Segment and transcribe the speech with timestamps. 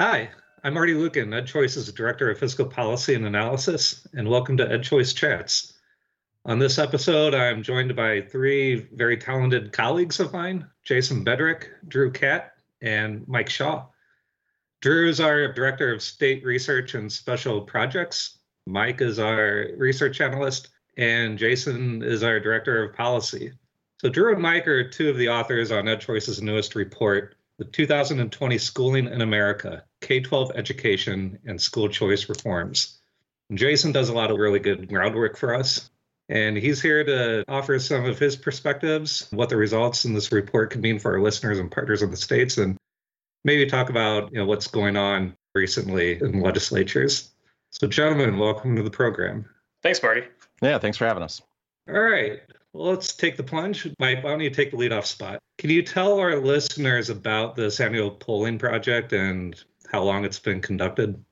[0.00, 0.30] Hi,
[0.62, 5.72] I'm Marty Lueken, EdChoice's Director of Fiscal Policy and Analysis, and welcome to EdChoice Chats.
[6.44, 12.12] On this episode, I'm joined by three very talented colleagues of mine Jason Bedrick, Drew
[12.12, 13.86] Catt, and Mike Shaw.
[14.82, 18.38] Drew is our Director of State Research and Special Projects.
[18.68, 23.50] Mike is our research analyst, and Jason is our Director of Policy.
[23.96, 28.58] So, Drew and Mike are two of the authors on EdChoice's newest report, the 2020
[28.58, 32.98] Schooling in America K 12 Education and School Choice Reforms.
[33.52, 35.90] Jason does a lot of really good groundwork for us.
[36.28, 40.70] And he's here to offer some of his perspectives, what the results in this report
[40.70, 42.76] could mean for our listeners and partners in the states, and
[43.44, 47.30] maybe talk about you know, what's going on recently in legislatures.
[47.70, 49.46] So, gentlemen, welcome to the program.
[49.82, 50.24] Thanks, Marty.
[50.60, 51.40] Yeah, thanks for having us.
[51.88, 52.40] All right.
[52.72, 53.88] Well, let's take the plunge.
[53.98, 55.40] Mike, why don't you take the leadoff spot?
[55.58, 60.60] Can you tell our listeners about this annual polling project and how long it's been
[60.60, 61.22] conducted?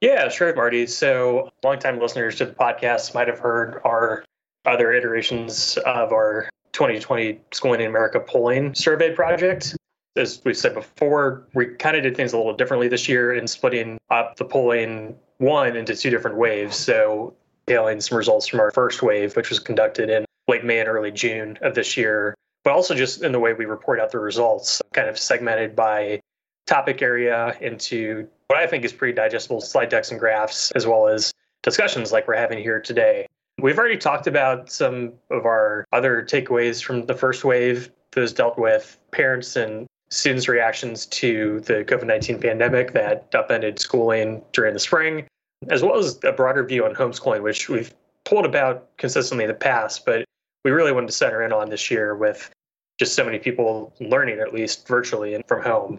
[0.00, 0.86] Yeah, sure, Marty.
[0.86, 4.24] So, longtime listeners to the podcast might have heard our
[4.66, 9.76] other iterations of our 2020 Schooling in America polling survey project.
[10.16, 13.46] As we said before, we kind of did things a little differently this year in
[13.46, 16.76] splitting up the polling one into two different waves.
[16.76, 17.34] So,
[17.66, 21.10] tailing some results from our first wave, which was conducted in late May and early
[21.10, 24.82] June of this year, but also just in the way we report out the results,
[24.92, 26.20] kind of segmented by
[26.66, 31.08] topic area into what I think is pretty digestible slide decks and graphs, as well
[31.08, 33.26] as discussions like we're having here today.
[33.60, 37.90] We've already talked about some of our other takeaways from the first wave.
[38.12, 44.42] Those dealt with parents and students' reactions to the COVID 19 pandemic that upended schooling
[44.52, 45.26] during the spring,
[45.68, 49.54] as well as a broader view on homeschooling, which we've told about consistently in the
[49.54, 50.24] past, but
[50.64, 52.50] we really wanted to center in on this year with
[52.98, 55.98] just so many people learning, at least virtually and from home.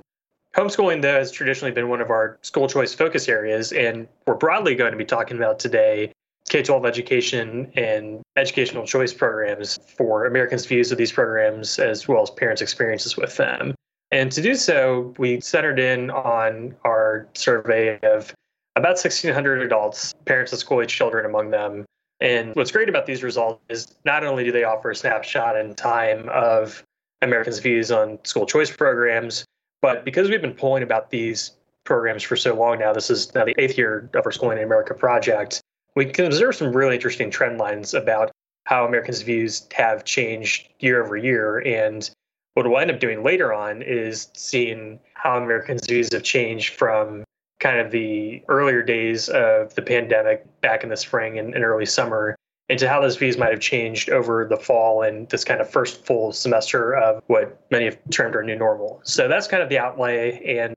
[0.56, 4.76] Homeschooling, though, has traditionally been one of our school choice focus areas, and we're broadly
[4.76, 6.12] going to be talking about today
[6.50, 12.22] K 12 education and educational choice programs for Americans' views of these programs as well
[12.22, 13.74] as parents' experiences with them.
[14.12, 18.34] And to do so, we centered in on our survey of
[18.76, 21.86] about 1,600 adults, parents of school age children among them,
[22.20, 25.76] and what's great about these results is not only do they offer a snapshot in
[25.76, 26.84] time of
[27.22, 29.46] Americans' views on school choice programs,
[29.82, 31.52] but because we've been polling about these
[31.84, 34.64] programs for so long now, this is now the eighth year of our Schooling in
[34.64, 35.62] America project,
[35.96, 38.32] we can observe some really interesting trend lines about
[38.66, 41.60] how Americans' views have changed year over year.
[41.60, 42.10] And
[42.54, 47.24] what we'll end up doing later on is seeing how Americans' views have changed from
[47.64, 51.86] kind of the earlier days of the pandemic back in the spring and, and early
[51.86, 52.36] summer
[52.68, 56.06] into how those views might have changed over the fall and this kind of first
[56.06, 59.00] full semester of what many have termed our new normal.
[59.04, 60.42] So that's kind of the outlay.
[60.60, 60.74] And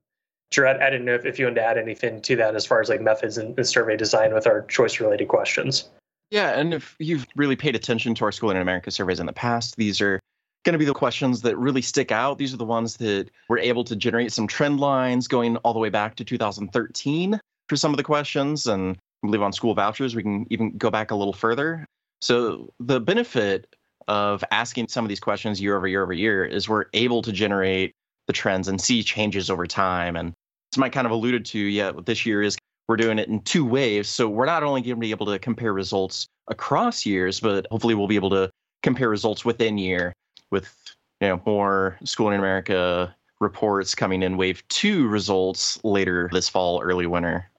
[0.53, 2.81] Jared, I didn't know if, if you wanted to add anything to that as far
[2.81, 5.89] as like methods and, and survey design with our choice related questions.
[6.31, 9.33] Yeah, and if you've really paid attention to our School in America surveys in the
[9.33, 10.21] past, these are
[10.67, 12.39] going to be the questions that really stick out.
[12.39, 15.79] These are the ones that were able to generate some trend lines going all the
[15.79, 18.67] way back to 2013 for some of the questions.
[18.67, 21.87] And I believe on school vouchers, we can even go back a little further.
[22.21, 23.77] So the benefit
[24.09, 27.31] of asking some of these questions year over year over year is we're able to
[27.31, 27.93] generate
[28.27, 30.17] the trends and see changes over time.
[30.17, 30.33] And
[30.75, 33.65] as Mike kind of alluded to, yeah, this year is we're doing it in two
[33.65, 34.09] waves.
[34.09, 37.95] So we're not only going to be able to compare results across years, but hopefully
[37.95, 38.51] we'll be able to
[38.83, 40.13] compare results within year
[40.51, 40.75] with
[41.21, 46.81] you know more school in America reports coming in wave two results later this fall,
[46.81, 47.51] early winter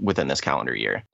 [0.00, 1.04] within this calendar year.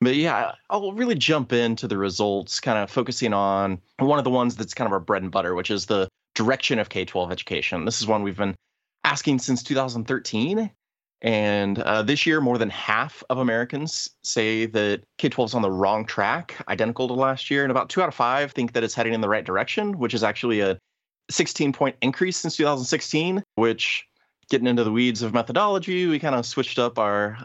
[0.00, 4.30] But yeah, I'll really jump into the results, kind of focusing on one of the
[4.30, 7.30] ones that's kind of our bread and butter, which is the direction of K 12
[7.30, 7.84] education.
[7.84, 8.54] This is one we've been
[9.04, 10.70] asking since 2013.
[11.22, 15.62] And uh, this year, more than half of Americans say that K 12 is on
[15.62, 17.62] the wrong track, identical to last year.
[17.62, 20.14] And about two out of five think that it's heading in the right direction, which
[20.14, 20.78] is actually a
[21.30, 24.06] 16 point increase since 2016, which
[24.50, 27.38] getting into the weeds of methodology, we kind of switched up our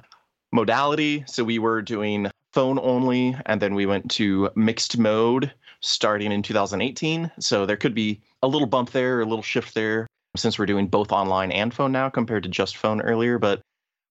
[0.51, 1.23] modality.
[1.27, 5.51] So we were doing phone only, and then we went to mixed mode
[5.81, 7.29] starting in 2018.
[7.39, 10.07] So there could be a little bump there, a little shift there
[10.37, 13.39] since we're doing both online and phone now compared to just phone earlier.
[13.39, 13.61] But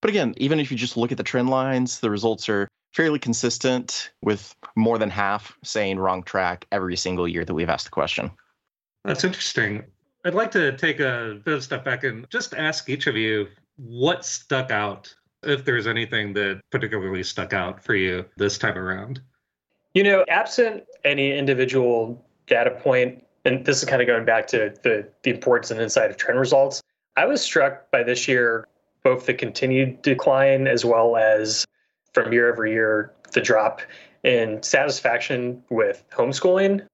[0.01, 3.19] but again, even if you just look at the trend lines, the results are fairly
[3.19, 7.91] consistent with more than half saying wrong track every single year that we've asked the
[7.91, 8.31] question.
[9.05, 9.83] That's interesting.
[10.25, 13.17] I'd like to take a bit of a step back and just ask each of
[13.17, 18.79] you what stuck out, if there's anything that particularly stuck out for you this time
[18.79, 19.21] around.
[19.93, 24.75] You know, absent any individual data point and this is kind of going back to
[24.83, 26.83] the, the importance and insight of trend results.
[27.17, 28.67] I was struck by this year
[29.03, 31.67] both the continued decline as well as
[32.13, 33.83] from year over year the drop
[34.23, 36.87] in satisfaction with homeschooling.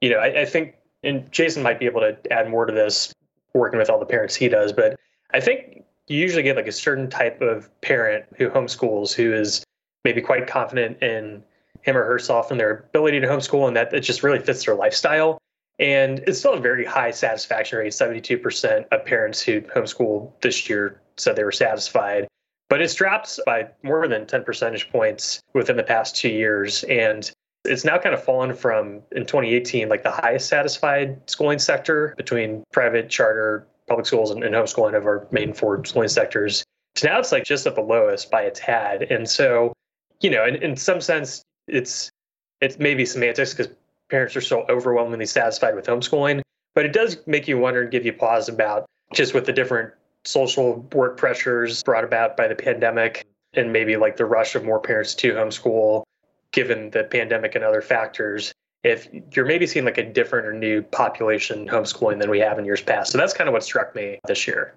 [0.00, 3.12] You know, I, I think, and Jason might be able to add more to this
[3.54, 4.98] working with all the parents he does, but
[5.34, 9.64] I think you usually get like a certain type of parent who homeschools who is
[10.04, 11.42] maybe quite confident in
[11.82, 14.74] him or herself and their ability to homeschool and that it just really fits their
[14.74, 15.38] lifestyle.
[15.78, 17.92] And it's still a very high satisfaction rate.
[17.92, 22.26] 72% of parents who homeschool this year said they were satisfied.
[22.68, 26.82] But it's dropped by more than 10 percentage points within the past two years.
[26.84, 27.30] And
[27.64, 32.64] it's now kind of fallen from in 2018, like the highest satisfied schooling sector between
[32.72, 36.64] private, charter, public schools, and, and homeschooling of our main four schooling sectors.
[36.96, 39.02] So now it's like just at the lowest by a tad.
[39.02, 39.72] And so,
[40.20, 42.10] you know, in, in some sense, it's
[42.60, 43.72] it's maybe semantics because
[44.08, 46.42] parents are so overwhelmingly satisfied with homeschooling.
[46.74, 49.92] But it does make you wonder and give you pause about just with the different
[50.24, 54.80] social work pressures brought about by the pandemic and maybe like the rush of more
[54.80, 56.02] parents to homeschool
[56.52, 58.52] given the pandemic and other factors.
[58.84, 62.64] If you're maybe seeing like a different or new population homeschooling than we have in
[62.64, 63.12] years past.
[63.12, 64.76] So that's kind of what struck me this year.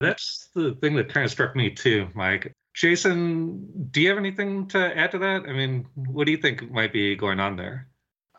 [0.00, 2.52] That's the thing that kind of struck me too mike.
[2.74, 5.42] Jason do you have anything to add to that?
[5.48, 7.88] I mean what do you think might be going on there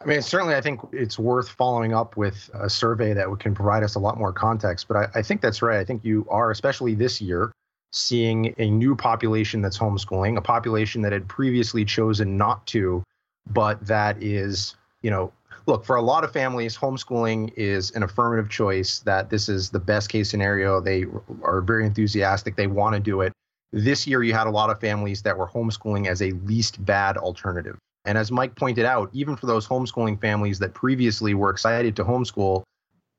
[0.01, 3.81] I mean, certainly, I think it's worth following up with a survey that can provide
[3.81, 4.87] us a lot more context.
[4.87, 5.79] But I, I, think that's right.
[5.79, 7.51] I think you are, especially this year,
[7.91, 13.03] seeing a new population that's homeschooling, a population that had previously chosen not to,
[13.47, 15.31] but that is, you know,
[15.65, 19.79] look, for a lot of families, homeschooling is an affirmative choice, that this is the
[19.79, 20.81] best case scenario.
[20.81, 21.05] They
[21.41, 23.31] are very enthusiastic, they want to do it.
[23.71, 27.17] This year, you had a lot of families that were homeschooling as a least bad
[27.17, 27.77] alternative.
[28.05, 32.03] And as Mike pointed out, even for those homeschooling families that previously were excited to
[32.03, 32.63] homeschool,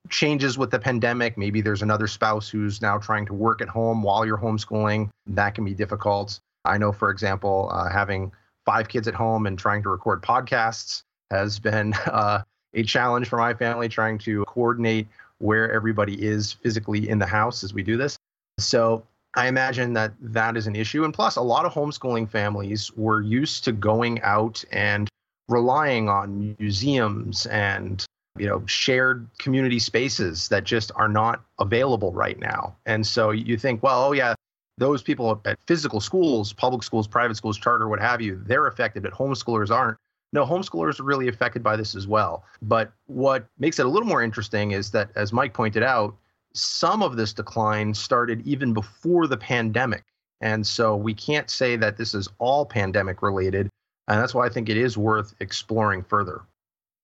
[0.08, 4.02] changes with the pandemic, maybe there's another spouse who's now trying to work at home
[4.02, 6.38] while you're homeschooling, that can be difficult.
[6.64, 8.32] I know, for example, uh, having
[8.64, 12.42] five kids at home and trying to record podcasts has been uh,
[12.74, 17.62] a challenge for my family, trying to coordinate where everybody is physically in the house
[17.62, 18.16] as we do this.
[18.58, 19.04] So
[19.36, 21.04] I imagine that that is an issue.
[21.04, 25.08] And plus, a lot of homeschooling families were used to going out and
[25.48, 28.04] relying on museums and
[28.38, 32.76] you know shared community spaces that just are not available right now.
[32.86, 34.34] And so you think well oh yeah
[34.78, 39.02] those people at physical schools public schools private schools charter what have you they're affected
[39.02, 39.96] but homeschoolers aren't.
[40.32, 42.44] No homeschoolers are really affected by this as well.
[42.60, 46.16] But what makes it a little more interesting is that as mike pointed out
[46.56, 50.02] some of this decline started even before the pandemic.
[50.40, 53.68] And so we can't say that this is all pandemic related.
[54.08, 56.42] And that's why I think it is worth exploring further.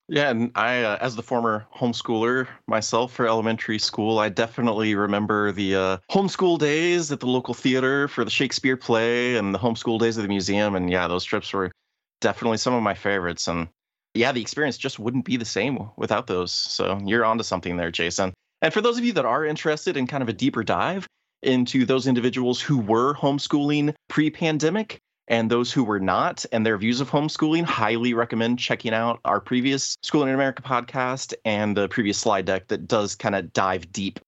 [0.09, 5.53] Yeah, and I, uh, as the former homeschooler myself for elementary school, I definitely remember
[5.53, 9.99] the uh, homeschool days at the local theater for the Shakespeare play and the homeschool
[9.99, 10.75] days at the museum.
[10.75, 11.71] And yeah, those trips were
[12.21, 13.49] definitely some of my favorites.
[13.49, 13.69] And
[14.15, 16.53] yeah, the experience just wouldn't be the same without those.
[16.53, 18.35] So you're onto something there, Jason.
[18.63, 21.07] And for those of you that are interested in kind of a deeper dive
[21.43, 26.79] into those individuals who were homeschooling pre pandemic and those who were not and their
[26.79, 31.89] views of homeschooling, highly recommend checking out our previous Schooling in America podcast and the
[31.89, 34.21] previous slide deck that does kind of dive deep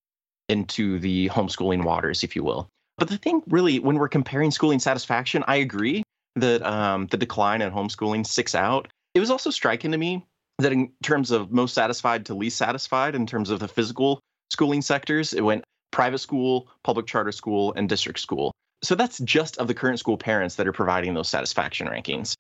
[0.49, 2.69] into the homeschooling waters, if you will.
[2.99, 6.03] But the thing really, when we're comparing schooling satisfaction, I agree
[6.37, 8.89] that um, the decline in homeschooling sticks out.
[9.15, 10.25] It was also striking to me
[10.59, 14.21] that in terms of most satisfied to least satisfied in terms of the physical
[14.51, 18.53] schooling sectors it went private school public charter school and district school.
[18.83, 22.35] So that's just of the current school parents that are providing those satisfaction rankings.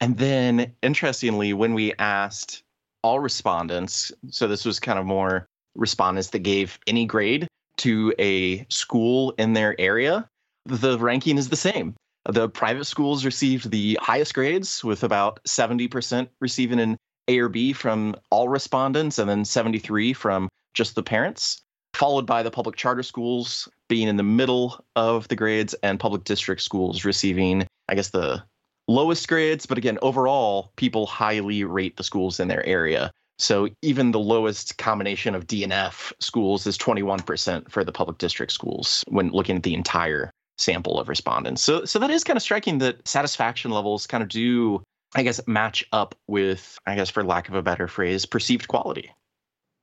[0.00, 2.62] And then interestingly when we asked
[3.02, 7.46] all respondents so this was kind of more respondents that gave any grade
[7.78, 10.28] to a school in their area
[10.66, 11.94] the ranking is the same.
[12.26, 16.96] The private schools received the highest grades with about 70% receiving an
[17.30, 21.62] a or B from all respondents, and then 73 from just the parents,
[21.94, 26.24] followed by the public charter schools being in the middle of the grades and public
[26.24, 28.42] district schools receiving, I guess, the
[28.88, 29.66] lowest grades.
[29.66, 33.10] But again, overall, people highly rate the schools in their area.
[33.38, 38.18] So even the lowest combination of D and F schools is 21% for the public
[38.18, 41.62] district schools when looking at the entire sample of respondents.
[41.62, 44.82] So so that is kind of striking that satisfaction levels kind of do
[45.14, 49.10] I guess, match up with, I guess, for lack of a better phrase, perceived quality.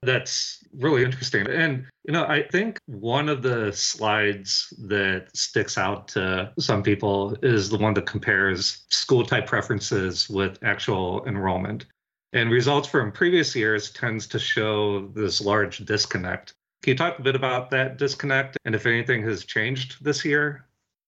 [0.04, 1.48] That's really interesting.
[1.48, 7.36] And, you know, I think one of the slides that sticks out to some people
[7.42, 11.86] is the one that compares school type preferences with actual enrollment.
[12.34, 16.54] And results from previous years tends to show this large disconnect.
[16.84, 20.66] Can you talk a bit about that disconnect and if anything has changed this year?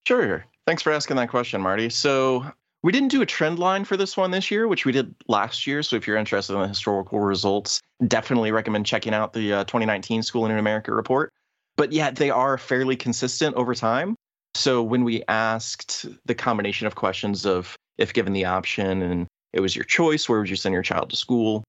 [0.07, 0.43] Sure.
[0.65, 1.89] Thanks for asking that question, Marty.
[1.89, 5.13] So, we didn't do a trend line for this one this year, which we did
[5.27, 5.83] last year.
[5.83, 10.24] So, if you're interested in the historical results, definitely recommend checking out the uh, 2019
[10.24, 11.31] School in America report.
[11.75, 14.15] But yeah, they are fairly consistent over time.
[14.55, 19.59] So, when we asked the combination of questions of if given the option and it
[19.59, 21.63] was your choice, where would you send your child to school?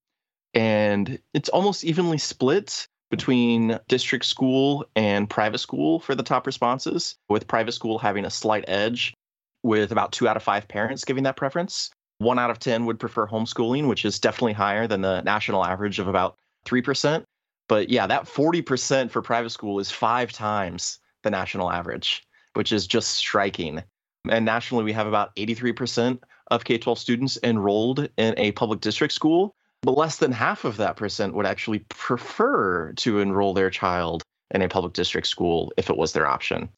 [0.55, 7.17] And it's almost evenly split between district school and private school for the top responses,
[7.29, 9.13] with private school having a slight edge,
[9.63, 11.91] with about two out of five parents giving that preference.
[12.19, 15.99] One out of 10 would prefer homeschooling, which is definitely higher than the national average
[15.99, 16.37] of about
[16.67, 17.25] 3%.
[17.69, 22.23] But yeah, that 40% for private school is five times the national average,
[22.55, 23.83] which is just striking.
[24.29, 26.19] And nationally, we have about 83%
[26.51, 30.77] of K 12 students enrolled in a public district school, but less than half of
[30.77, 35.89] that percent would actually prefer to enroll their child in a public district school if
[35.89, 36.69] it was their option.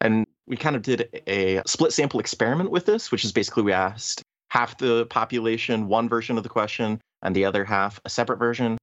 [0.00, 3.72] And we kind of did a split sample experiment with this, which is basically we
[3.72, 8.38] asked half the population one version of the question and the other half a separate
[8.38, 8.76] version.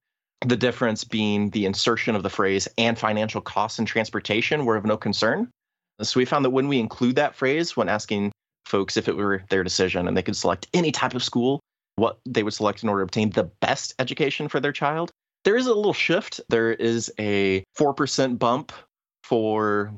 [0.46, 4.86] The difference being the insertion of the phrase and financial costs and transportation were of
[4.86, 5.50] no concern.
[6.01, 8.32] So we found that when we include that phrase when asking
[8.66, 11.60] folks if it were their decision and they could select any type of school,
[11.98, 15.12] what they would select in order to obtain the best education for their child.
[15.44, 16.39] There is a little shift.
[16.50, 18.72] There is a 4% bump
[19.24, 19.92] for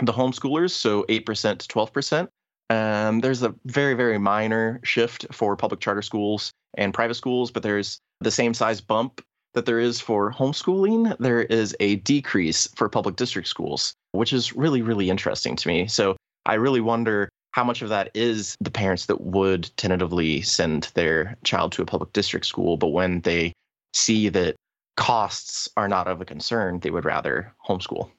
[0.00, 2.28] the homeschoolers, so 8% to 12%.
[2.70, 7.62] Um, there's a very, very minor shift for public charter schools and private schools, but
[7.62, 9.22] there's the same size bump
[9.54, 11.16] that there is for homeschooling.
[11.18, 15.86] There is a decrease for public district schools, which is really, really interesting to me.
[15.86, 20.90] So I really wonder how much of that is the parents that would tentatively send
[20.94, 23.52] their child to a public district school, but when they
[23.94, 24.54] see that
[24.96, 28.10] costs are not of a concern, they would rather homeschool.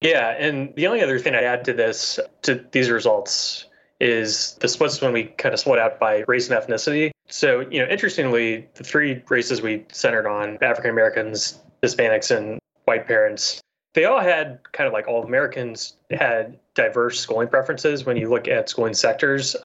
[0.00, 3.66] Yeah, and the only other thing I'd add to this, to these results,
[3.98, 7.10] is the splits when we kind of split out by race and ethnicity.
[7.28, 13.06] So, you know, interestingly, the three races we centered on African Americans, Hispanics, and white
[13.06, 13.62] parents
[13.96, 18.46] they all had kind of like all Americans had diverse schooling preferences when you look
[18.46, 19.56] at schooling sectors.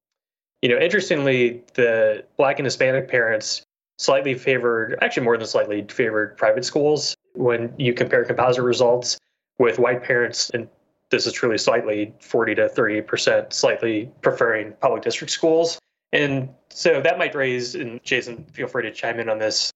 [0.62, 3.62] You know, interestingly, the Black and Hispanic parents
[3.98, 9.18] slightly favored, actually more than slightly favored private schools when you compare composite results
[9.62, 10.68] with white parents, and
[11.12, 15.78] this is truly slightly 40 to 30% slightly preferring public district schools.
[16.12, 19.72] And so that might raise, and Jason, feel free to chime in on this,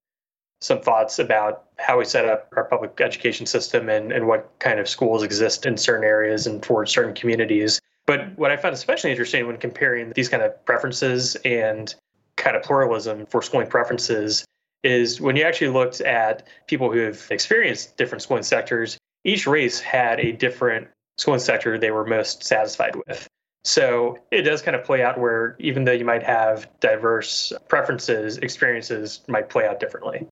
[0.60, 4.80] some thoughts about how we set up our public education system and, and what kind
[4.80, 7.80] of schools exist in certain areas and for certain communities.
[8.08, 11.94] But what I found especially interesting when comparing these kind of preferences and
[12.38, 14.46] kind of pluralism for schooling preferences
[14.84, 19.80] is when you actually looked at people who have experienced different schooling sectors, each race
[19.80, 23.28] had a different schooling sector they were most satisfied with.
[23.64, 28.38] So it does kind of play out where even though you might have diverse preferences,
[28.38, 30.28] experiences might play out differently.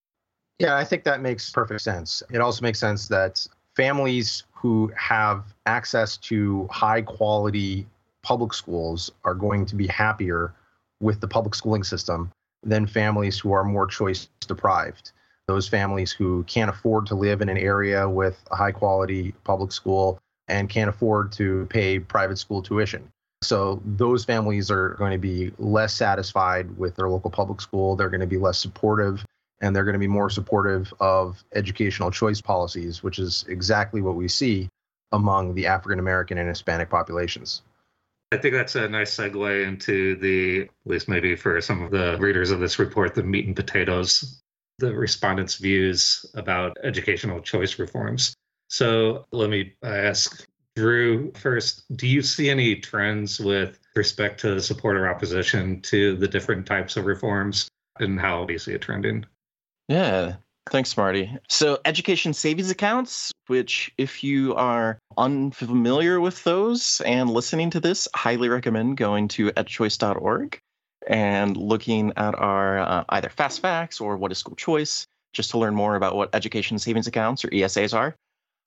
[0.59, 2.21] Yeah, I think that makes perfect sense.
[2.31, 3.45] It also makes sense that
[3.75, 7.87] families who have access to high quality
[8.21, 10.53] public schools are going to be happier
[11.01, 12.31] with the public schooling system
[12.61, 15.11] than families who are more choice deprived.
[15.47, 19.71] Those families who can't afford to live in an area with a high quality public
[19.71, 23.09] school and can't afford to pay private school tuition.
[23.41, 27.95] So those families are going to be less satisfied with their local public school.
[27.95, 29.25] They're going to be less supportive
[29.61, 34.15] and they're going to be more supportive of educational choice policies, which is exactly what
[34.15, 34.69] we see
[35.11, 37.61] among the African American and Hispanic populations.
[38.31, 42.17] I think that's a nice segue into the, at least maybe for some of the
[42.19, 44.41] readers of this report, the meat and potatoes,
[44.79, 48.33] the respondents' views about educational choice reforms.
[48.69, 54.61] So let me ask Drew first Do you see any trends with respect to the
[54.61, 57.67] support or opposition to the different types of reforms,
[57.99, 59.25] and how do you see it trending?
[59.87, 60.37] Yeah.
[60.71, 61.29] Thanks, Marty.
[61.49, 68.07] So, education savings accounts, which, if you are unfamiliar with those and listening to this,
[68.15, 70.59] highly recommend going to edchoice.org
[71.07, 75.57] and looking at our uh, either fast facts or what is school choice, just to
[75.57, 78.15] learn more about what education savings accounts or ESAs are.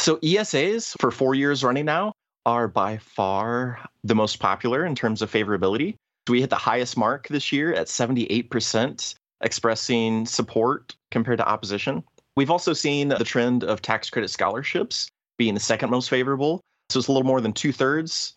[0.01, 2.13] So, ESAs for four years running now
[2.45, 5.97] are by far the most popular in terms of favorability.
[6.29, 12.03] We hit the highest mark this year at 78% expressing support compared to opposition.
[12.37, 16.61] We've also seen the trend of tax credit scholarships being the second most favorable.
[16.91, 18.35] So it's a little more than two thirds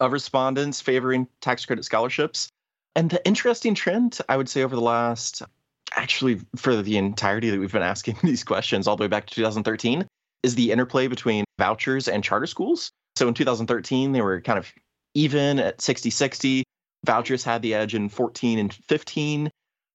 [0.00, 2.48] of respondents favoring tax credit scholarships.
[2.94, 5.42] And the interesting trend, I would say, over the last,
[5.94, 9.34] actually, for the entirety that we've been asking these questions all the way back to
[9.34, 10.06] 2013,
[10.42, 12.90] is the interplay between vouchers and charter schools.
[13.16, 14.72] So in 2013, they were kind of
[15.14, 16.64] even at 60 60.
[17.04, 19.50] Vouchers had the edge in 14 and 15.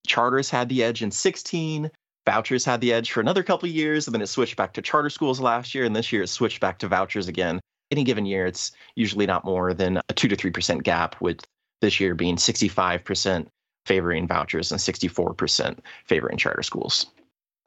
[0.08, 1.90] Charters had the edge in 16.
[2.26, 4.82] Vouchers had the edge for another couple of years, and then it switched back to
[4.82, 5.86] charter schools last year.
[5.86, 7.60] And this year it switched back to vouchers again.
[7.92, 11.46] Any given year, it's usually not more than a 2 to 3% gap, with
[11.82, 13.48] this year being 65%
[13.86, 17.08] favoring vouchers and 64% favoring charter schools.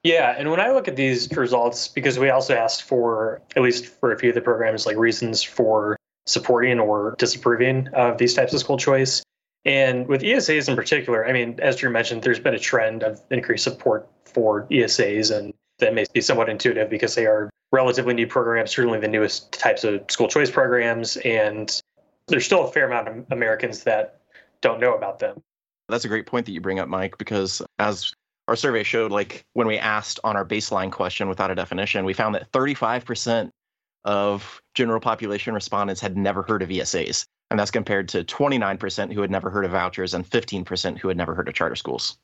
[0.04, 3.86] Yeah, and when I look at these results, because we also asked for, at least
[3.86, 5.96] for a few of the programs, like reasons for
[6.26, 9.22] supporting or disapproving of these types of school choice.
[9.64, 13.20] And with ESAs in particular, I mean, as Drew mentioned, there's been a trend of
[13.30, 18.26] increased support for ESAs, and that may be somewhat intuitive because they are relatively new
[18.26, 21.16] programs, certainly the newest types of school choice programs.
[21.18, 21.80] And
[22.28, 24.20] there's still a fair amount of Americans that
[24.60, 25.42] don't know about them.
[25.88, 28.12] That's a great point that you bring up, Mike, because as
[28.46, 32.12] our survey showed, like when we asked on our baseline question without a definition, we
[32.12, 33.50] found that 35%
[34.04, 37.24] of general population respondents had never heard of ESAs.
[37.50, 41.16] And that's compared to 29% who had never heard of vouchers and 15% who had
[41.16, 42.18] never heard of charter schools.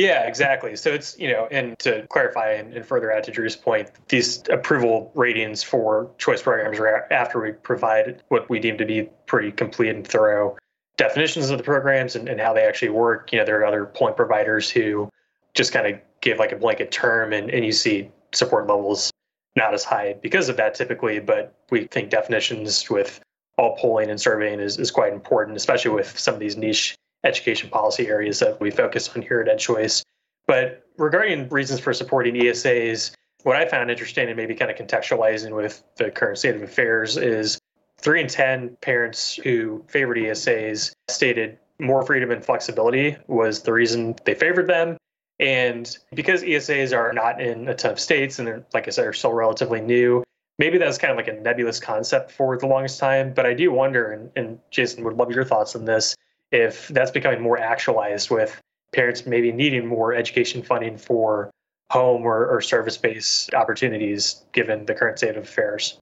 [0.00, 0.76] Yeah, exactly.
[0.76, 4.42] So it's, you know, and to clarify and, and, further add to Drew's point, these
[4.48, 9.52] approval ratings for choice programs are after we provide what we deem to be pretty
[9.52, 10.56] complete and thorough
[10.96, 13.30] definitions of the programs and, and how they actually work.
[13.30, 15.10] You know, there are other point providers who
[15.52, 19.10] just kind of give like a blanket term and, and you see support levels
[19.54, 23.20] not as high because of that typically, but we think definitions with
[23.58, 27.70] all polling and surveying is, is quite important, especially with some of these niche education
[27.70, 30.02] policy areas that we focus on here at EdChoice.
[30.46, 33.12] But regarding reasons for supporting ESAs,
[33.42, 37.16] what I found interesting and maybe kind of contextualizing with the current state of affairs
[37.16, 37.58] is
[37.98, 44.14] three in 10 parents who favored ESAs stated more freedom and flexibility was the reason
[44.24, 44.96] they favored them.
[45.38, 49.12] And because ESAs are not in a ton of states and like I said, are
[49.14, 50.22] still relatively new,
[50.58, 53.32] maybe that's kind of like a nebulous concept for the longest time.
[53.32, 56.14] But I do wonder, and, and Jason would love your thoughts on this,
[56.50, 58.60] if that's becoming more actualized with
[58.92, 61.50] parents maybe needing more education funding for
[61.90, 65.98] home or, or service based opportunities given the current state of affairs.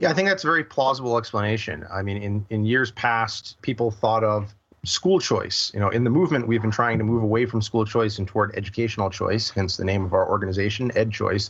[0.00, 1.86] Yeah, I think that's a very plausible explanation.
[1.92, 4.54] I mean, in, in years past, people thought of
[4.84, 5.70] school choice.
[5.72, 8.26] You know, in the movement, we've been trying to move away from school choice and
[8.26, 11.48] toward educational choice, hence the name of our organization, EdChoice,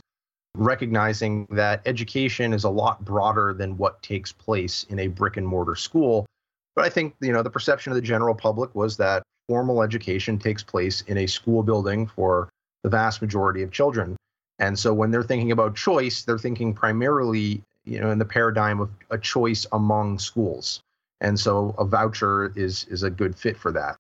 [0.56, 5.46] recognizing that education is a lot broader than what takes place in a brick and
[5.46, 6.26] mortar school.
[6.74, 10.38] But I think, you know, the perception of the general public was that formal education
[10.38, 12.48] takes place in a school building for
[12.82, 14.16] the vast majority of children.
[14.58, 18.80] And so when they're thinking about choice, they're thinking primarily, you know, in the paradigm
[18.80, 20.80] of a choice among schools.
[21.20, 23.96] And so a voucher is is a good fit for that.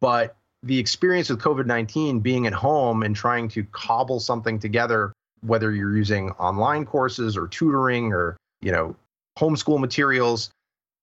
[0.00, 5.72] But the experience with COVID-19 being at home and trying to cobble something together, whether
[5.72, 8.94] you're using online courses or tutoring or, you know,
[9.38, 10.50] homeschool materials,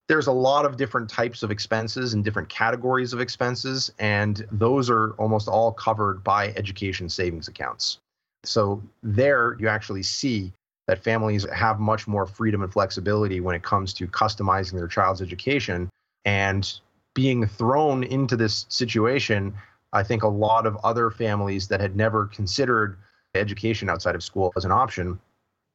[0.10, 4.90] there's a lot of different types of expenses and different categories of expenses, and those
[4.90, 8.00] are almost all covered by education savings accounts.
[8.44, 10.52] So there you actually see
[10.88, 15.22] that families have much more freedom and flexibility when it comes to customizing their child's
[15.22, 15.88] education.
[16.26, 16.68] And
[17.14, 19.54] being thrown into this situation,
[19.94, 22.98] I think a lot of other families that had never considered
[23.36, 25.20] education outside of school as an option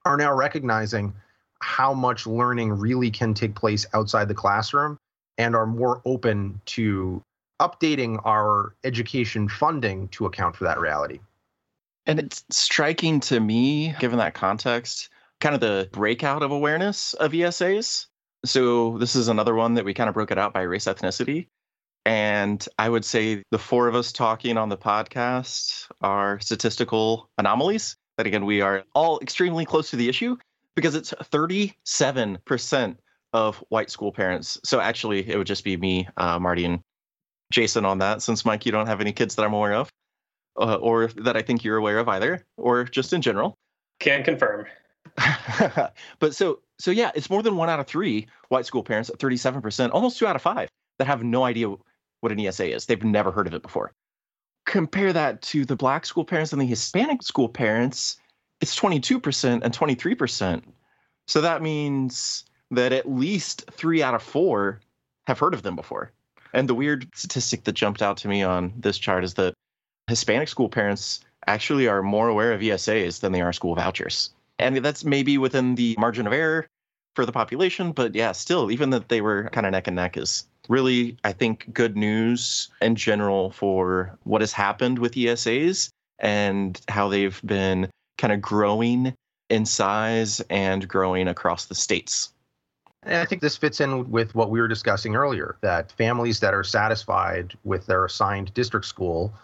[0.04, 1.14] are now recognizing
[1.64, 4.98] how much learning really can take place outside the classroom
[5.38, 7.22] and are more open to
[7.60, 11.20] updating our education funding to account for that reality.
[12.04, 15.08] And it's striking to me, given that context,
[15.40, 18.06] kind of the breakout of awareness of ESAs.
[18.44, 21.48] So this is another one that we kind of broke it out by race ethnicity.
[22.04, 27.96] And I would say the four of us talking on the podcast are statistical anomalies.
[28.18, 30.36] That again, we are all extremely close to the issue
[30.76, 32.96] because it's 37%
[33.32, 34.58] of white school parents.
[34.64, 36.80] So actually, it would just be me, uh, Marty, and
[37.52, 39.90] Jason on that, since Mike, you don't have any kids that I'm aware of
[40.56, 43.54] uh, or that I think you're aware of either, or just in general.
[44.00, 44.66] Can confirm.
[46.18, 49.18] but so so yeah, it's more than one out of three white school parents at
[49.18, 51.72] 37%, almost two out of five that have no idea
[52.20, 52.86] what an ESA is.
[52.86, 53.92] They've never heard of it before.
[54.66, 58.16] Compare that to the black school parents and the Hispanic school parents,
[58.64, 60.62] it's 22% and 23%.
[61.28, 64.80] So that means that at least three out of four
[65.26, 66.12] have heard of them before.
[66.54, 69.52] And the weird statistic that jumped out to me on this chart is that
[70.06, 74.30] Hispanic school parents actually are more aware of ESAs than they are school vouchers.
[74.58, 76.66] And that's maybe within the margin of error
[77.14, 80.16] for the population, but yeah, still, even that they were kind of neck and neck
[80.16, 86.80] is really, I think, good news in general for what has happened with ESAs and
[86.88, 87.90] how they've been
[88.24, 89.14] kind of growing
[89.50, 92.32] in size and growing across the states.
[93.02, 96.54] And I think this fits in with what we were discussing earlier that families that
[96.54, 99.34] are satisfied with their assigned district school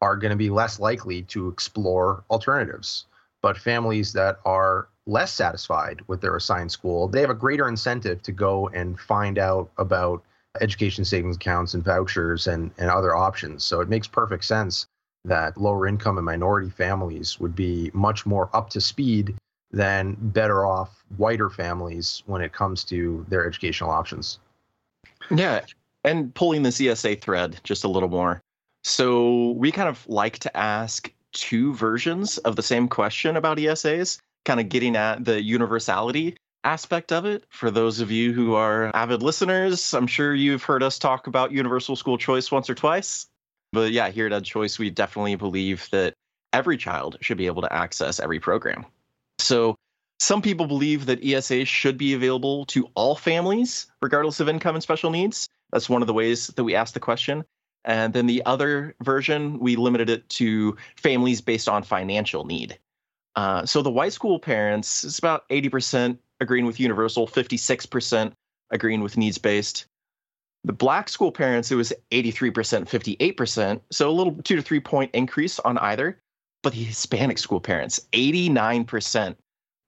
[0.00, 3.04] are going to be less likely to explore alternatives.
[3.42, 8.22] But families that are less satisfied with their assigned school, they have a greater incentive
[8.24, 10.24] to go and find out about
[10.60, 13.62] education savings accounts and vouchers and, and other options.
[13.62, 14.88] So it makes perfect sense
[15.26, 19.34] that lower income and minority families would be much more up to speed
[19.72, 24.38] than better off whiter families when it comes to their educational options.
[25.30, 25.64] Yeah.
[26.04, 28.40] And pulling this ESA thread just a little more.
[28.84, 34.18] So we kind of like to ask two versions of the same question about ESAs,
[34.44, 37.44] kind of getting at the universality aspect of it.
[37.48, 41.52] For those of you who are avid listeners, I'm sure you've heard us talk about
[41.52, 43.26] universal school choice once or twice.
[43.76, 46.14] But yeah, here at Ed Choice, we definitely believe that
[46.54, 48.86] every child should be able to access every program.
[49.38, 49.76] So
[50.18, 54.82] some people believe that ESA should be available to all families, regardless of income and
[54.82, 55.50] special needs.
[55.72, 57.44] That's one of the ways that we ask the question.
[57.84, 62.78] And then the other version, we limited it to families based on financial need.
[63.34, 68.32] Uh, so the white school parents, it's about 80% agreeing with universal, 56%
[68.70, 69.84] agreeing with needs based.
[70.66, 72.52] The black school parents, it was 83%,
[72.88, 73.80] 58%.
[73.92, 76.18] So a little two to three point increase on either.
[76.62, 79.36] But the Hispanic school parents, 89%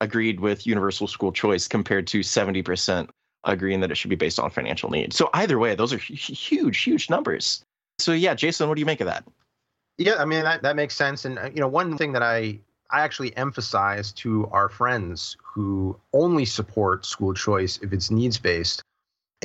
[0.00, 3.08] agreed with universal school choice compared to 70%
[3.42, 5.12] agreeing that it should be based on financial need.
[5.12, 7.64] So either way, those are huge, huge numbers.
[7.98, 9.24] So yeah, Jason, what do you make of that?
[9.96, 11.24] Yeah, I mean that, that makes sense.
[11.24, 12.60] And uh, you know, one thing that I
[12.90, 18.82] I actually emphasize to our friends who only support school choice if it's needs based.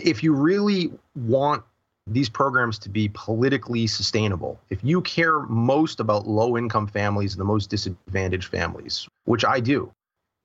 [0.02, 1.64] If you really want
[2.08, 4.60] these programs to be politically sustainable.
[4.70, 9.60] If you care most about low income families and the most disadvantaged families, which I
[9.60, 9.92] do,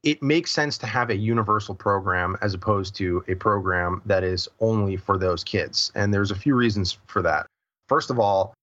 [0.05, 4.49] it makes sense to have a universal program as opposed to a program that is
[4.61, 5.91] only for those kids.
[5.97, 7.47] And there's a few reasons for that.
[7.89, 8.55] First of all,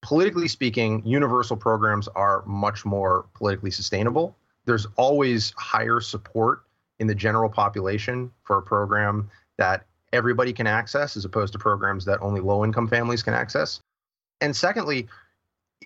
[0.00, 4.34] politically speaking, universal programs are much more politically sustainable.
[4.64, 6.62] There's always higher support
[6.98, 12.04] in the general population for a program that everybody can access as opposed to programs
[12.04, 13.80] that only low income families can access.
[14.40, 15.08] And secondly,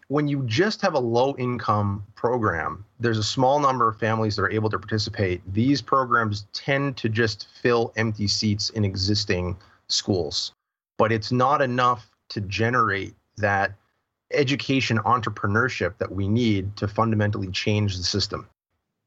[0.09, 4.43] when you just have a low income program, there's a small number of families that
[4.43, 5.41] are able to participate.
[5.53, 9.57] These programs tend to just fill empty seats in existing
[9.89, 10.53] schools,
[10.99, 13.73] but it's not enough to generate that
[14.33, 18.49] education entrepreneurship that we need to fundamentally change the system.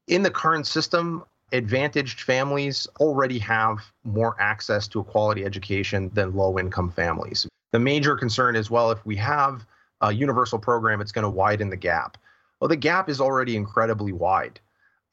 [0.08, 6.34] In the current system, advantaged families already have more access to a quality education than
[6.34, 7.46] low income families.
[7.72, 9.64] The major concern is well, if we have
[10.00, 12.16] a universal program, it's going to widen the gap.
[12.60, 14.60] Well, the gap is already incredibly wide.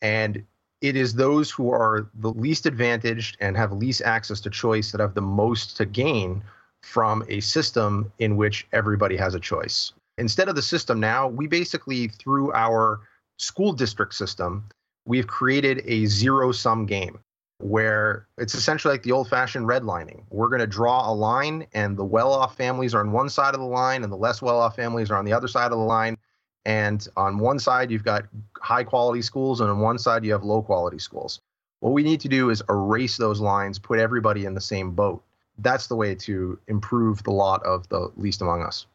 [0.02, 0.43] And
[0.82, 5.02] it is those who are the least advantaged and have least access to choice that
[5.02, 6.43] have the most to gain
[6.82, 9.93] from a system in which everybody has a choice.
[10.17, 13.02] Instead of the system now, we basically, through our
[13.38, 14.63] school district system,
[15.08, 17.17] we've created a zero sum game
[17.60, 20.22] where it's essentially like the old fashioned redlining.
[20.30, 23.56] We're going to draw a line, and the well off families are on one side
[23.56, 25.80] of the line, and the less well off families are on the other side of
[25.80, 26.17] the line.
[26.65, 28.26] And on one side, you've got
[28.62, 31.39] high quality schools, and on one side, you have low quality schools.
[31.80, 35.24] What we need to do is erase those lines, put everybody in the same boat.
[35.60, 38.86] That's the way to improve the lot of the least among us.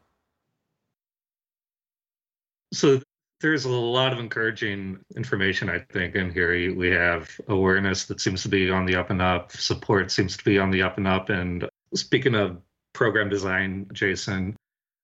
[2.71, 3.01] So
[3.43, 6.73] there's a lot of encouraging information, I think, in here.
[6.73, 10.43] We have awareness that seems to be on the up and up, support seems to
[10.45, 11.29] be on the up and up.
[11.29, 12.61] And speaking of
[12.93, 14.55] program design, Jason,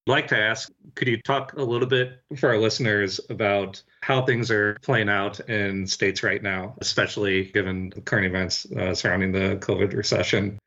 [0.07, 4.25] I'd like to ask could you talk a little bit for our listeners about how
[4.25, 9.33] things are playing out in states right now, especially given the current events uh, surrounding
[9.33, 10.57] the COVID recession?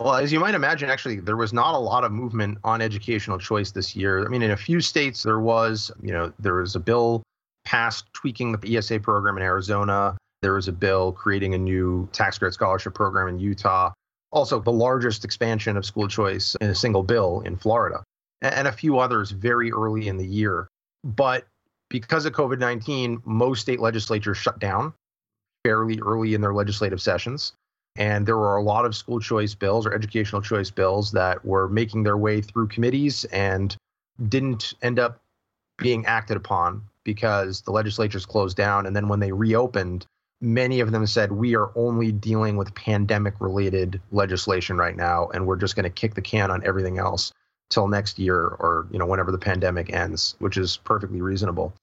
[0.00, 3.36] Well, as you might imagine, actually, there was not a lot of movement on educational
[3.36, 4.24] choice this year.
[4.24, 7.22] I mean, in a few states, there was, you know, there was a bill
[7.64, 10.16] passed tweaking the ESA program in Arizona.
[10.40, 13.90] There was a bill creating a new tax credit scholarship program in Utah.
[14.30, 18.04] Also, the largest expansion of school choice in a single bill in Florida,
[18.40, 20.68] and a few others very early in the year.
[21.02, 21.46] But
[21.88, 24.92] because of COVID 19, most state legislatures shut down
[25.64, 27.52] fairly early in their legislative sessions.
[27.98, 31.68] And there were a lot of school choice bills or educational choice bills that were
[31.68, 33.76] making their way through committees and
[34.28, 35.20] didn't end up
[35.78, 38.86] being acted upon because the legislatures closed down.
[38.86, 40.06] And then when they reopened,
[40.40, 45.46] many of them said, We are only dealing with pandemic related legislation right now, and
[45.46, 47.32] we're just going to kick the can on everything else
[47.70, 51.74] till next year or you know whenever the pandemic ends which is perfectly reasonable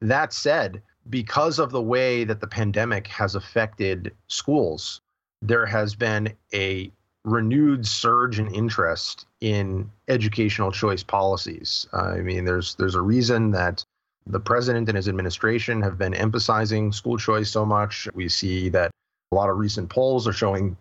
[0.00, 5.00] that said because of the way that the pandemic has affected schools,
[5.42, 6.90] there has been a
[7.24, 11.86] renewed surge in interest in educational choice policies.
[11.92, 13.84] Uh, I mean, there's there's a reason that
[14.26, 18.08] the president and his administration have been emphasizing school choice so much.
[18.14, 18.90] We see that
[19.32, 20.76] a lot of recent polls are showing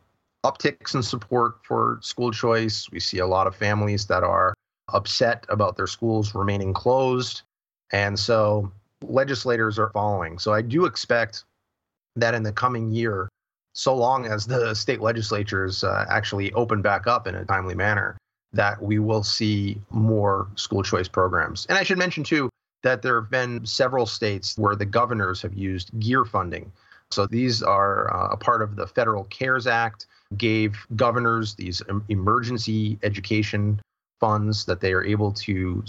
[0.45, 2.89] upticks in support for school choice.
[2.91, 4.53] We see a lot of families that are
[4.93, 7.41] upset about their schools remaining closed.
[7.91, 10.39] And so legislators are following.
[10.39, 11.43] So I do expect
[12.15, 13.29] that in the coming year,
[13.77, 18.17] so long as the state legislatures uh, actually open back up in a timely manner,
[18.51, 21.67] that we will see more school choice programs.
[21.67, 22.49] And I should mention, too,
[22.81, 26.71] that there have been several states where the governors have used GEER funding.
[27.11, 32.97] So these are uh, a part of the Federal CARES Act, gave governors these emergency
[33.03, 33.79] education
[34.19, 35.83] funds that they are able to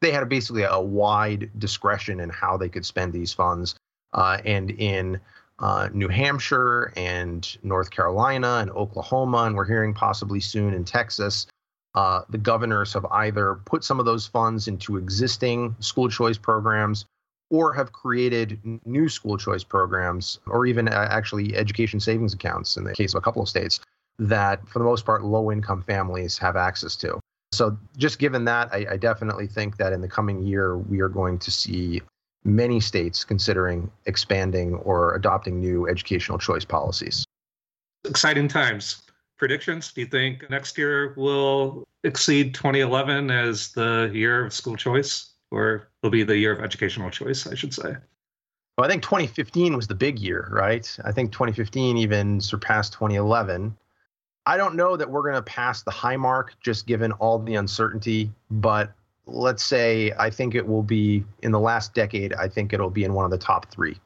[0.00, 3.74] they had basically a wide discretion in how they could spend these funds
[4.12, 5.20] uh, and in
[5.58, 11.46] uh, New Hampshire and North Carolina and Oklahoma, and we're hearing possibly soon in Texas.
[11.94, 17.04] Uh, the governors have either put some of those funds into existing school choice programs
[17.50, 22.82] or have created new school choice programs or even uh, actually education savings accounts in
[22.82, 23.78] the case of a couple of states
[24.18, 27.20] that, for the most part, low income families have access to.
[27.52, 31.08] So, just given that, I, I definitely think that in the coming year, we are
[31.08, 32.02] going to see
[32.44, 37.24] many states considering expanding or adopting new educational choice policies.
[38.04, 39.02] Exciting times.
[39.38, 39.92] Predictions?
[39.92, 45.88] Do you think next year will exceed 2011 as the year of school choice, or
[46.02, 47.96] will be the year of educational choice, I should say?
[48.76, 50.96] Well, I think 2015 was the big year, right?
[51.04, 53.76] I think 2015 even surpassed 2011.
[54.46, 57.54] I don't know that we're going to pass the high mark just given all the
[57.54, 58.92] uncertainty, but
[59.26, 63.04] let's say I think it will be in the last decade, I think it'll be
[63.04, 63.98] in one of the top three.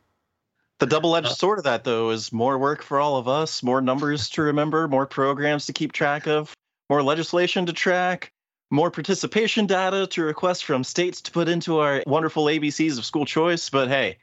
[0.79, 3.63] The double edged uh, sword of that, though, is more work for all of us,
[3.63, 6.55] more numbers to remember, more programs to keep track of,
[6.89, 8.33] more legislation to track,
[8.71, 13.27] more participation data to request from states to put into our wonderful ABCs of school
[13.27, 13.71] choice.
[13.71, 14.19] But hey,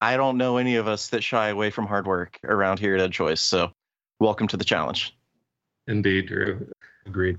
[0.00, 3.10] I don't know any of us that shy away from hard work around here at
[3.10, 3.38] EdChoice.
[3.38, 3.70] So
[4.18, 5.14] welcome to the challenge.
[5.86, 6.66] Indeed, Drew.
[7.06, 7.38] Agreed.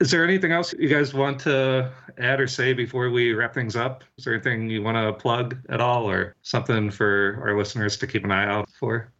[0.00, 3.76] Is there anything else you guys want to add or say before we wrap things
[3.76, 4.02] up?
[4.16, 8.06] Is there anything you want to plug at all or something for our listeners to
[8.06, 9.12] keep an eye out for?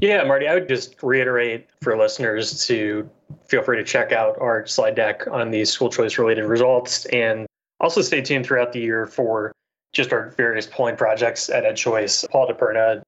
[0.00, 3.08] Yeah, Marty, I would just reiterate for listeners to
[3.46, 7.46] feel free to check out our slide deck on these school choice related results and
[7.78, 9.52] also stay tuned throughout the year for
[9.92, 12.28] just our various polling projects at EdChoice.
[12.30, 13.02] Paul DiPerna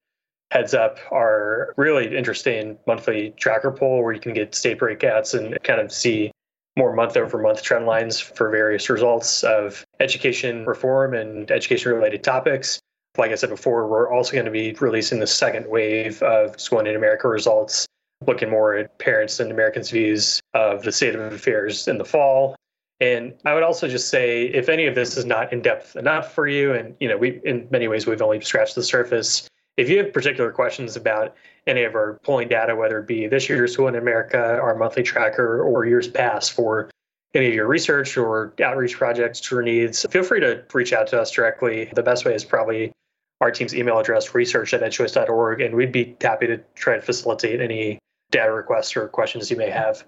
[0.51, 5.61] heads up our really interesting monthly tracker poll where you can get state breakouts and
[5.65, 6.31] kind of see
[6.77, 12.23] more month over month trend lines for various results of education reform and education related
[12.23, 12.79] topics.
[13.17, 16.87] Like I said before, we're also going to be releasing the second wave of Schooling
[16.87, 17.87] in America results,
[18.27, 22.57] looking more at parents and Americans' views of the state of affairs in the fall.
[23.01, 26.35] And I would also just say, if any of this is not in depth enough
[26.35, 29.89] for you, and you know, we in many ways we've only scratched the surface, if
[29.89, 31.35] you have particular questions about
[31.67, 35.03] any of our polling data, whether it be this year's School in America, our monthly
[35.03, 36.91] tracker, or years past for
[37.35, 41.21] any of your research or outreach projects or needs, feel free to reach out to
[41.21, 41.91] us directly.
[41.95, 42.93] The best way is probably
[43.41, 47.61] our team's email address, research at edchoice.org, and we'd be happy to try to facilitate
[47.61, 47.99] any
[48.31, 50.05] data requests or questions you may have.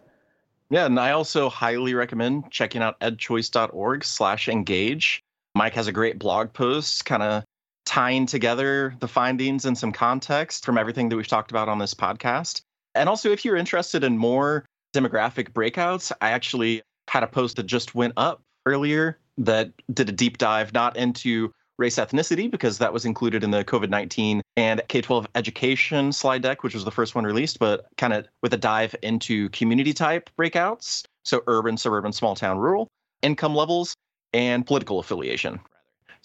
[0.71, 5.23] Yeah, and I also highly recommend checking out edchoice.org slash engage.
[5.55, 7.45] Mike has a great blog post kind of
[7.89, 11.95] tying together the findings and some context from everything that we've talked about on this
[11.95, 12.61] podcast.
[12.95, 17.63] And also, if you're interested in more demographic breakouts, I actually had a post that
[17.65, 22.93] just went up earlier that did a deep dive not into race ethnicity because that
[22.93, 26.91] was included in the COVID 19 and K 12 education slide deck, which was the
[26.91, 31.05] first one released, but kind of with a dive into community type breakouts.
[31.25, 32.89] So urban, suburban, small town, rural,
[33.23, 33.95] income levels,
[34.35, 35.59] and political affiliation.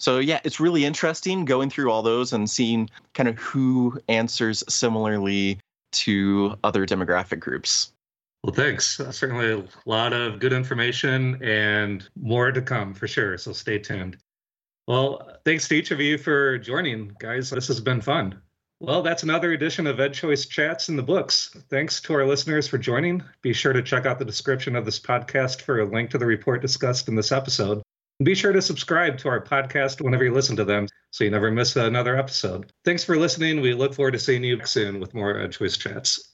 [0.04, 4.62] So yeah, it's really interesting going through all those and seeing kind of who answers
[4.68, 5.58] similarly
[5.92, 7.90] to other demographic groups.
[8.42, 9.00] Well, thanks.
[9.00, 13.38] Uh, certainly a lot of good information and more to come for sure.
[13.38, 14.18] So stay tuned.
[14.86, 17.48] Well, thanks to each of you for joining, guys.
[17.48, 18.42] This has been fun.
[18.80, 21.56] Well, that's another edition of EdChoice Chats in the books.
[21.70, 23.22] Thanks to our listeners for joining.
[23.40, 26.26] Be sure to check out the description of this podcast for a link to the
[26.26, 27.80] report discussed in this episode.
[28.22, 31.50] Be sure to subscribe to our podcast whenever you listen to them so you never
[31.50, 32.72] miss another episode.
[32.84, 33.60] Thanks for listening.
[33.60, 36.33] We look forward to seeing you soon with more EdChoice Chats.